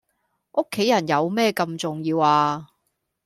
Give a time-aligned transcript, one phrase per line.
[0.53, 2.69] 屋企人有咩咁重要呀?